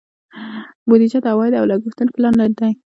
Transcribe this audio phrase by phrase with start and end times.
[0.87, 2.71] بودیجه د عوایدو او لګښتونو پلان دی.